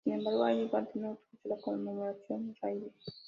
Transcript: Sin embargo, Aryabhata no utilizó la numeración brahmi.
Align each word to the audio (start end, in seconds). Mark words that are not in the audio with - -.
Sin 0.03 0.13
embargo, 0.13 0.45
Aryabhata 0.45 0.89
no 0.95 1.19
utilizó 1.31 1.71
la 1.73 1.77
numeración 1.77 2.55
brahmi. 2.59 2.91